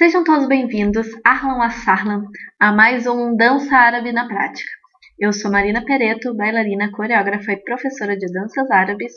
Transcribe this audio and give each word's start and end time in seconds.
Sejam 0.00 0.24
todos 0.24 0.48
bem-vindos, 0.48 1.08
Ahlan 1.22 1.62
Assarlan, 1.62 2.24
a 2.58 2.72
mais 2.72 3.06
um 3.06 3.36
Dança 3.36 3.76
Árabe 3.76 4.12
na 4.12 4.26
Prática. 4.26 4.70
Eu 5.18 5.30
sou 5.30 5.52
Marina 5.52 5.84
Pereto, 5.84 6.34
bailarina, 6.34 6.90
coreógrafa 6.90 7.52
e 7.52 7.62
professora 7.62 8.16
de 8.16 8.32
danças 8.32 8.70
árabes, 8.70 9.12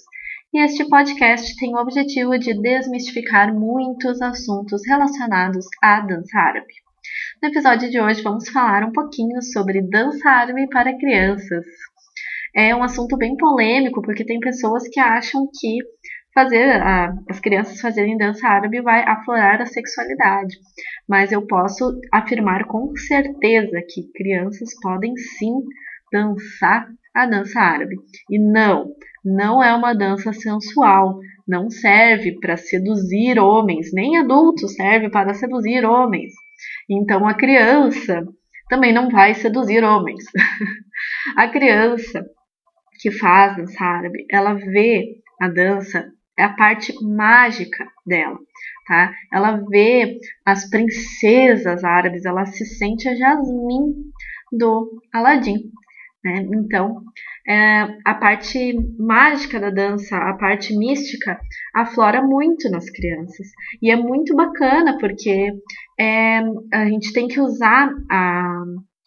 e 0.53 0.59
este 0.59 0.83
podcast 0.89 1.55
tem 1.55 1.73
o 1.73 1.79
objetivo 1.79 2.37
de 2.37 2.53
desmistificar 2.61 3.53
muitos 3.53 4.21
assuntos 4.21 4.81
relacionados 4.85 5.65
à 5.81 6.01
dança 6.01 6.37
árabe. 6.37 6.73
No 7.41 7.47
episódio 7.47 7.89
de 7.89 8.01
hoje 8.01 8.21
vamos 8.21 8.49
falar 8.49 8.83
um 8.83 8.91
pouquinho 8.91 9.41
sobre 9.41 9.81
dança 9.81 10.29
árabe 10.29 10.67
para 10.67 10.97
crianças. 10.97 11.65
É 12.53 12.75
um 12.75 12.83
assunto 12.83 13.15
bem 13.15 13.37
polêmico 13.37 14.01
porque 14.01 14.25
tem 14.25 14.37
pessoas 14.41 14.85
que 14.89 14.99
acham 14.99 15.47
que 15.47 15.77
fazer 16.33 16.81
a, 16.81 17.13
as 17.29 17.39
crianças 17.39 17.79
fazerem 17.79 18.17
dança 18.17 18.47
árabe 18.47 18.81
vai 18.81 19.03
aflorar 19.03 19.61
a 19.61 19.65
sexualidade. 19.65 20.55
Mas 21.07 21.31
eu 21.31 21.45
posso 21.45 21.99
afirmar 22.11 22.65
com 22.65 22.95
certeza 22.95 23.81
que 23.87 24.11
crianças 24.13 24.69
podem 24.81 25.15
sim 25.15 25.53
dançar 26.11 26.87
a 27.15 27.25
dança 27.25 27.59
árabe. 27.59 27.95
E 28.29 28.39
não, 28.39 28.91
não 29.23 29.63
é 29.63 29.73
uma 29.73 29.93
dança 29.93 30.33
sensual, 30.33 31.19
não 31.47 31.69
serve 31.69 32.39
para 32.39 32.57
seduzir 32.57 33.39
homens, 33.39 33.91
nem 33.93 34.17
adultos 34.17 34.73
serve 34.75 35.09
para 35.09 35.33
seduzir 35.33 35.85
homens. 35.85 36.33
Então 36.89 37.27
a 37.27 37.33
criança 37.33 38.25
também 38.69 38.93
não 38.93 39.09
vai 39.09 39.35
seduzir 39.35 39.83
homens. 39.83 40.23
a 41.37 41.47
criança 41.47 42.25
que 42.99 43.11
faz 43.11 43.57
dança 43.57 43.83
árabe, 43.83 44.25
ela 44.31 44.53
vê 44.53 45.17
a 45.41 45.49
dança 45.49 46.09
é 46.37 46.43
a 46.43 46.53
parte 46.53 46.93
mágica 47.03 47.85
dela, 48.05 48.37
tá? 48.87 49.13
Ela 49.31 49.63
vê 49.69 50.19
as 50.45 50.69
princesas 50.69 51.83
árabes, 51.83 52.25
ela 52.25 52.45
se 52.45 52.65
sente 52.65 53.07
a 53.07 53.15
Jasmine 53.15 53.93
do 54.51 55.01
Aladdin, 55.13 55.71
né? 56.23 56.45
Então, 56.53 57.03
é, 57.47 57.81
a 58.05 58.15
parte 58.15 58.73
mágica 58.97 59.59
da 59.59 59.69
dança, 59.69 60.17
a 60.17 60.33
parte 60.33 60.75
mística, 60.75 61.39
aflora 61.75 62.21
muito 62.21 62.69
nas 62.69 62.89
crianças. 62.89 63.47
E 63.81 63.91
é 63.91 63.95
muito 63.95 64.35
bacana 64.35 64.97
porque 64.97 65.51
é, 65.99 66.39
a 66.73 66.85
gente 66.85 67.11
tem 67.11 67.27
que 67.27 67.41
usar 67.41 67.91
a, 68.09 68.63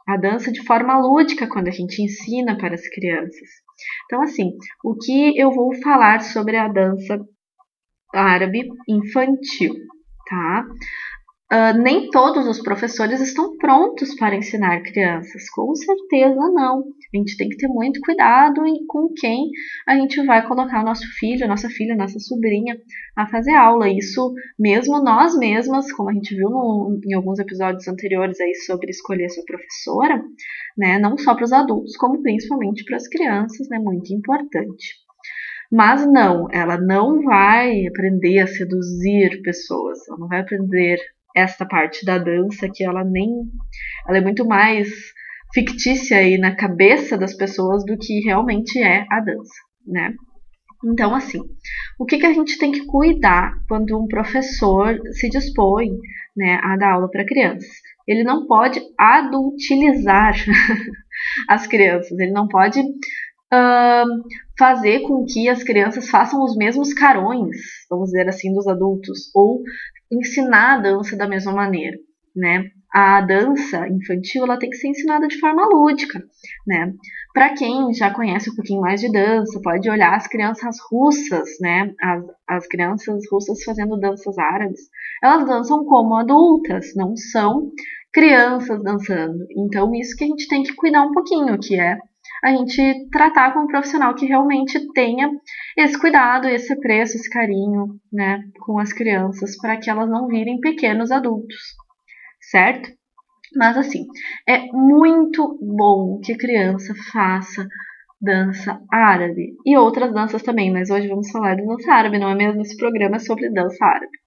a 0.08 0.16
dança 0.16 0.52
de 0.52 0.62
forma 0.64 0.98
lúdica 0.98 1.48
quando 1.48 1.68
a 1.68 1.72
gente 1.72 2.02
ensina 2.02 2.56
para 2.58 2.74
as 2.74 2.86
crianças. 2.88 3.65
Então, 4.04 4.22
assim, 4.22 4.52
o 4.84 4.96
que 4.96 5.38
eu 5.38 5.50
vou 5.50 5.74
falar 5.82 6.20
sobre 6.20 6.56
a 6.56 6.68
dança 6.68 7.18
árabe 8.14 8.68
infantil, 8.88 9.74
tá? 10.28 10.66
Uh, 11.52 11.80
nem 11.80 12.10
todos 12.10 12.44
os 12.48 12.60
professores 12.60 13.20
estão 13.20 13.56
prontos 13.56 14.16
para 14.16 14.34
ensinar 14.34 14.82
crianças, 14.82 15.48
com 15.50 15.72
certeza 15.76 16.50
não. 16.52 16.80
A 16.80 17.16
gente 17.16 17.36
tem 17.36 17.48
que 17.48 17.56
ter 17.56 17.68
muito 17.68 18.00
cuidado 18.00 18.62
com 18.88 19.12
quem 19.16 19.50
a 19.86 19.94
gente 19.94 20.20
vai 20.26 20.44
colocar 20.44 20.80
o 20.82 20.84
nosso 20.84 21.06
filho, 21.20 21.46
nossa 21.46 21.68
filha, 21.68 21.94
nossa 21.94 22.18
sobrinha 22.18 22.76
a 23.16 23.28
fazer 23.28 23.52
aula. 23.52 23.88
Isso 23.88 24.34
mesmo 24.58 25.00
nós 25.00 25.38
mesmas, 25.38 25.92
como 25.92 26.10
a 26.10 26.12
gente 26.12 26.34
viu 26.34 26.50
no, 26.50 26.98
em 27.06 27.14
alguns 27.14 27.38
episódios 27.38 27.86
anteriores 27.86 28.40
aí 28.40 28.54
sobre 28.66 28.90
escolher 28.90 29.28
sua 29.30 29.44
professora, 29.44 30.20
né? 30.76 30.98
Não 30.98 31.16
só 31.16 31.32
para 31.36 31.44
os 31.44 31.52
adultos, 31.52 31.96
como 31.96 32.22
principalmente 32.22 32.84
para 32.84 32.96
as 32.96 33.06
crianças, 33.06 33.68
né? 33.68 33.78
Muito 33.78 34.12
importante. 34.12 34.96
Mas 35.70 36.04
não, 36.10 36.48
ela 36.52 36.76
não 36.76 37.22
vai 37.22 37.86
aprender 37.86 38.40
a 38.40 38.46
seduzir 38.48 39.42
pessoas, 39.42 39.98
ela 40.08 40.18
não 40.18 40.28
vai 40.28 40.40
aprender 40.40 40.98
esta 41.36 41.66
parte 41.66 42.04
da 42.04 42.16
dança 42.16 42.68
que 42.72 42.82
ela 42.82 43.04
nem 43.04 43.28
ela 44.08 44.18
é 44.18 44.20
muito 44.20 44.46
mais 44.46 44.88
fictícia 45.52 46.16
aí 46.16 46.38
na 46.38 46.56
cabeça 46.56 47.16
das 47.16 47.34
pessoas 47.34 47.84
do 47.84 47.96
que 47.98 48.20
realmente 48.20 48.82
é 48.82 49.06
a 49.10 49.20
dança, 49.20 49.54
né? 49.86 50.14
Então, 50.84 51.14
assim, 51.14 51.40
o 51.98 52.04
que, 52.04 52.18
que 52.18 52.26
a 52.26 52.32
gente 52.32 52.58
tem 52.58 52.70
que 52.70 52.84
cuidar 52.86 53.54
quando 53.68 53.98
um 53.98 54.06
professor 54.06 54.98
se 55.12 55.28
dispõe 55.28 55.88
né, 56.36 56.60
a 56.62 56.76
dar 56.76 56.92
aula 56.92 57.10
para 57.10 57.24
crianças? 57.24 57.70
Ele 58.06 58.22
não 58.22 58.46
pode 58.46 58.80
adultilizar 58.98 60.34
as 61.48 61.66
crianças, 61.66 62.18
ele 62.18 62.30
não 62.30 62.46
pode 62.46 62.80
uh, 63.52 64.22
fazer 64.58 65.00
com 65.00 65.24
que 65.24 65.48
as 65.48 65.62
crianças 65.62 66.08
façam 66.08 66.42
os 66.42 66.56
mesmos 66.56 66.92
carões, 66.92 67.56
vamos 67.90 68.10
dizer 68.10 68.28
assim, 68.28 68.52
dos 68.52 68.66
adultos, 68.66 69.30
ou 69.34 69.62
ensinar 70.10 70.74
a 70.74 70.82
dança 70.82 71.16
da 71.16 71.28
mesma 71.28 71.52
maneira, 71.52 71.96
né? 72.34 72.64
A 72.92 73.20
dança 73.20 73.86
infantil 73.88 74.44
ela 74.44 74.58
tem 74.58 74.70
que 74.70 74.76
ser 74.76 74.88
ensinada 74.88 75.26
de 75.26 75.38
forma 75.38 75.66
lúdica, 75.66 76.18
né? 76.66 76.94
Para 77.34 77.52
quem 77.52 77.92
já 77.92 78.10
conhece 78.10 78.50
um 78.50 78.54
pouquinho 78.54 78.80
mais 78.80 79.00
de 79.00 79.12
dança, 79.12 79.60
pode 79.62 79.90
olhar 79.90 80.14
as 80.14 80.26
crianças 80.26 80.76
russas, 80.90 81.48
né? 81.60 81.92
As, 82.00 82.24
as 82.48 82.66
crianças 82.66 83.22
russas 83.30 83.62
fazendo 83.64 83.98
danças 83.98 84.38
árabes, 84.38 84.80
elas 85.22 85.44
dançam 85.44 85.84
como 85.84 86.14
adultas, 86.14 86.94
não 86.94 87.14
são 87.16 87.70
crianças 88.12 88.82
dançando. 88.82 89.44
Então 89.58 89.94
isso 89.94 90.16
que 90.16 90.24
a 90.24 90.28
gente 90.28 90.48
tem 90.48 90.62
que 90.62 90.74
cuidar 90.74 91.02
um 91.02 91.12
pouquinho, 91.12 91.58
que 91.58 91.78
é 91.78 91.98
a 92.42 92.50
gente 92.50 93.08
tratar 93.10 93.52
com 93.52 93.60
um 93.60 93.66
profissional 93.66 94.14
que 94.14 94.26
realmente 94.26 94.78
tenha 94.92 95.30
esse 95.76 95.98
cuidado, 95.98 96.48
esse 96.48 96.78
preço, 96.80 97.16
esse 97.16 97.28
carinho, 97.30 97.98
né, 98.12 98.42
com 98.60 98.78
as 98.78 98.92
crianças, 98.92 99.56
para 99.58 99.76
que 99.76 99.90
elas 99.90 100.08
não 100.08 100.26
virem 100.28 100.60
pequenos 100.60 101.10
adultos, 101.10 101.56
certo? 102.50 102.90
Mas 103.54 103.76
assim, 103.76 104.06
é 104.48 104.66
muito 104.72 105.58
bom 105.62 106.20
que 106.22 106.36
criança 106.36 106.94
faça 107.12 107.66
dança 108.20 108.80
árabe 108.90 109.54
e 109.64 109.76
outras 109.76 110.12
danças 110.12 110.42
também, 110.42 110.72
mas 110.72 110.90
hoje 110.90 111.08
vamos 111.08 111.30
falar 111.30 111.54
de 111.54 111.66
dança 111.66 111.92
árabe, 111.92 112.18
não 112.18 112.30
é 112.30 112.34
mesmo? 112.34 112.60
Esse 112.62 112.76
programa 112.76 113.16
é 113.16 113.20
sobre 113.20 113.50
dança 113.50 113.84
árabe. 113.84 114.25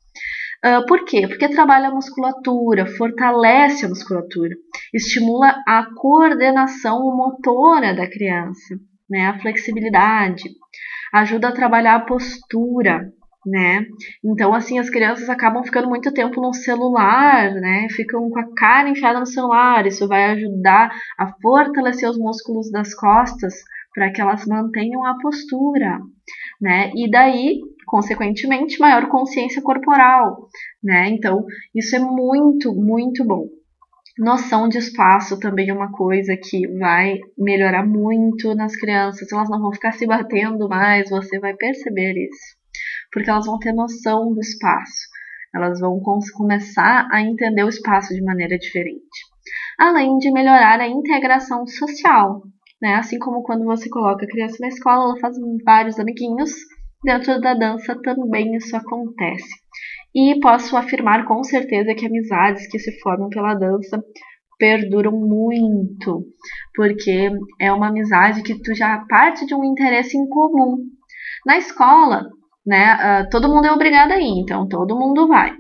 Uh, 0.66 0.86
por 0.88 1.06
quê? 1.06 1.26
Porque 1.28 1.48
trabalha 1.48 1.88
a 1.88 1.94
musculatura, 1.94 2.86
fortalece 2.86 3.86
a 3.86 3.90
musculatura, 3.90 4.54
estimula 4.94 5.56
a 5.66 5.86
coordenação 5.96 7.00
motora 7.16 7.94
da 7.94 8.10
criança, 8.10 8.76
né, 9.10 9.28
a 9.28 9.40
flexibilidade, 9.40 10.50
ajuda 11.14 11.48
a 11.48 11.54
trabalhar 11.54 11.96
a 11.96 12.06
postura, 12.06 13.10
né? 13.46 13.86
Então, 14.24 14.54
assim, 14.54 14.80
as 14.80 14.90
crianças 14.90 15.30
acabam 15.30 15.64
ficando 15.64 15.88
muito 15.88 16.14
tempo 16.14 16.42
no 16.42 16.54
celular, 16.54 17.52
né? 17.54 17.88
Ficam 17.92 18.30
com 18.30 18.40
a 18.40 18.54
cara 18.54 18.90
enfiada 18.90 19.20
no 19.20 19.26
celular. 19.26 19.88
Isso 19.88 20.08
vai 20.10 20.26
ajudar 20.26 20.92
a 21.18 21.32
fortalecer 21.42 22.10
os 22.10 22.18
músculos 22.18 22.70
das 22.70 22.94
costas 22.94 23.54
para 23.94 24.12
que 24.12 24.22
elas 24.22 24.46
mantenham 24.46 25.04
a 25.06 25.18
postura, 25.20 26.00
né? 26.62 26.92
E 26.96 27.10
daí 27.10 27.60
consequentemente, 27.90 28.80
maior 28.80 29.10
consciência 29.10 29.62
corporal, 29.64 30.48
né? 30.84 31.10
Então, 31.10 31.44
isso 31.74 31.96
é 31.96 32.00
muito, 32.00 32.74
muito 32.74 33.26
bom. 33.26 33.48
Noção 34.18 34.68
de 34.68 34.78
espaço 34.78 35.40
também 35.40 35.70
é 35.70 35.74
uma 35.74 35.92
coisa 35.92 36.36
que 36.38 36.68
vai 36.78 37.18
melhorar 37.38 37.86
muito 37.86 38.54
nas 38.54 38.76
crianças. 38.76 39.32
Elas 39.32 39.50
não 39.50 39.60
vão 39.60 39.74
ficar 39.74 39.94
se 39.94 40.06
batendo 40.06 40.70
mais, 40.70 41.10
você 41.10 41.40
vai 41.40 41.56
perceber 41.56 42.14
isso. 42.14 42.58
Porque 43.12 43.30
elas 43.30 43.46
vão 43.46 43.58
ter 43.58 43.74
noção 43.74 44.34
do 44.34 44.40
espaço. 44.40 45.08
Elas 45.56 45.80
vão 45.80 46.00
começar 46.36 47.08
a 47.12 47.22
entender 47.22 47.64
o 47.64 47.70
espaço 47.70 48.14
de 48.14 48.22
maneira 48.22 48.58
diferente. 48.58 49.26
Além 49.80 50.18
de 50.18 50.32
melhorar 50.32 50.80
a 50.80 50.88
integração 50.88 51.66
social, 51.66 52.44
né? 52.82 52.96
Assim 52.96 53.20
como 53.20 53.44
quando 53.44 53.66
você 53.66 53.90
coloca 53.90 54.26
a 54.26 54.30
criança 54.30 54.58
na 54.60 54.68
escola, 54.68 55.04
ela 55.04 55.20
faz 55.20 55.36
vários 55.66 56.00
amiguinhos 56.00 56.52
Dentro 57.04 57.40
da 57.40 57.54
dança 57.54 57.96
também 58.02 58.56
isso 58.58 58.76
acontece. 58.76 59.48
E 60.14 60.38
posso 60.42 60.76
afirmar 60.76 61.26
com 61.26 61.44
certeza 61.44 61.96
que 61.96 62.06
amizades 62.06 62.68
que 62.68 62.78
se 62.78 63.00
formam 63.00 63.30
pela 63.30 63.54
dança 63.54 64.04
perduram 64.58 65.14
muito, 65.14 66.26
porque 66.76 67.30
é 67.62 67.72
uma 67.72 67.88
amizade 67.88 68.44
que 68.44 68.62
tu 68.62 68.76
já 68.76 69.06
parte 69.08 69.46
de 69.46 69.56
um 69.56 69.64
interesse 69.64 70.18
em 70.18 70.28
comum. 70.28 70.78
Na 71.46 71.58
escola, 71.58 72.28
né, 72.66 72.96
uh, 72.96 73.30
todo 73.30 73.48
mundo 73.48 73.68
é 73.68 73.72
obrigado 73.72 74.12
a 74.12 74.20
ir, 74.20 74.42
então 74.42 74.68
todo 74.68 75.00
mundo 75.00 75.26
vai. 75.26 75.54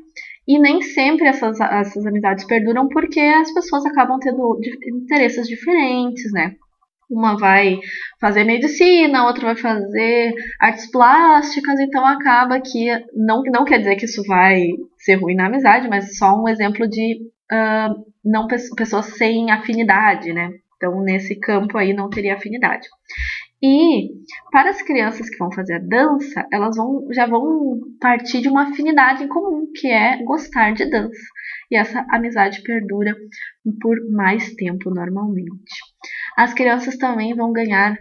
E 0.45 0.59
nem 0.59 0.81
sempre 0.81 1.27
essas, 1.27 1.57
essas 1.61 2.05
amizades 2.05 2.43
perduram 2.45 2.89
porque 2.89 3.21
as 3.21 3.53
pessoas 3.53 3.85
acabam 3.85 4.19
tendo 4.19 4.59
interesses 4.83 5.47
diferentes, 5.47 6.29
né? 6.33 6.55
Uma 7.09 7.37
vai 7.37 7.79
fazer 8.21 8.43
medicina, 8.43 9.25
outra 9.25 9.47
vai 9.47 9.55
fazer 9.55 10.33
artes 10.59 10.91
plásticas, 10.91 11.79
então 11.79 12.05
acaba 12.05 12.59
que 12.61 12.87
não, 13.15 13.41
não 13.51 13.65
quer 13.65 13.79
dizer 13.79 13.95
que 13.95 14.05
isso 14.05 14.23
vai 14.27 14.67
ser 14.97 15.15
ruim 15.15 15.35
na 15.35 15.47
amizade, 15.47 15.87
mas 15.87 16.17
só 16.17 16.35
um 16.35 16.47
exemplo 16.47 16.87
de 16.87 17.19
uh, 17.51 18.05
não 18.23 18.47
pessoas 18.47 19.17
sem 19.17 19.49
afinidade, 19.49 20.31
né? 20.33 20.51
Então 20.75 21.01
nesse 21.01 21.35
campo 21.39 21.77
aí 21.77 21.93
não 21.93 22.09
teria 22.09 22.35
afinidade. 22.35 22.87
E 23.61 24.07
para 24.51 24.69
as 24.69 24.81
crianças 24.81 25.29
que 25.29 25.37
vão 25.37 25.51
fazer 25.51 25.75
a 25.75 25.79
dança, 25.79 26.47
elas 26.51 26.77
vão, 26.77 27.05
já 27.11 27.25
vão 27.25 27.77
partir 27.99 28.41
de 28.41 28.47
uma 28.47 28.69
afinidade 28.69 29.23
em 29.23 29.27
comum, 29.27 29.67
que 29.75 29.87
é 29.87 30.23
gostar 30.23 30.71
de 30.73 30.89
dança. 30.89 31.19
e 31.69 31.75
essa 31.75 32.05
amizade 32.09 32.61
perdura 32.63 33.13
por 33.81 33.97
mais 34.11 34.53
tempo 34.55 34.89
normalmente. 34.89 35.75
As 36.37 36.53
crianças 36.53 36.97
também 36.97 37.35
vão 37.35 37.51
ganhar 37.51 37.97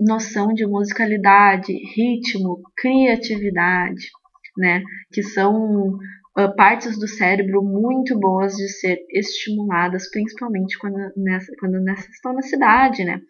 noção 0.00 0.48
de 0.48 0.66
musicalidade, 0.66 1.72
ritmo, 1.94 2.60
criatividade, 2.76 4.08
né? 4.56 4.82
Que 5.12 5.22
são 5.22 5.94
uh, 6.38 6.56
partes 6.56 6.98
do 6.98 7.08
cérebro 7.08 7.62
muito 7.62 8.18
boas 8.18 8.54
de 8.54 8.68
ser 8.68 8.98
estimuladas, 9.10 10.10
principalmente 10.10 10.78
quando, 10.78 10.96
nessa, 11.16 11.52
quando 11.58 11.80
nessa, 11.80 12.08
estão 12.10 12.32
na 12.32 12.42
cidade, 12.42 13.04
né? 13.04 13.20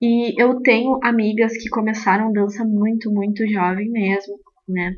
E 0.00 0.40
eu 0.40 0.60
tenho 0.60 0.98
amigas 1.02 1.52
que 1.56 1.68
começaram 1.68 2.32
dança 2.32 2.64
muito, 2.64 3.10
muito 3.10 3.46
jovem 3.48 3.90
mesmo, 3.90 4.34
né? 4.68 4.94